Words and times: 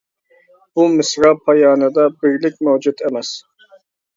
بۇ 0.77 0.85
مىسرا 0.93 1.31
پايانىدا 1.49 2.07
بىرلىك 2.25 2.59
مەۋجۇت 2.69 3.07
ئەمەس. 3.07 3.35